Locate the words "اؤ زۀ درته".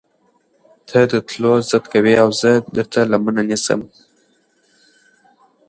2.23-2.99